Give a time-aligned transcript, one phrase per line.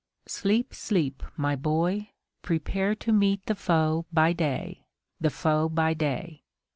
[0.25, 2.09] Sleep, sleep, my boy;
[2.41, 4.87] prepare to meet The foe by day
[5.19, 6.41] the foe by day!